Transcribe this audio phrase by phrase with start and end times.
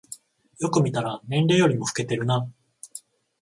[0.59, 2.49] よく見たら年齢よりも老けてるな